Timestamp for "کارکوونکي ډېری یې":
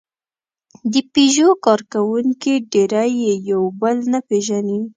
1.65-3.33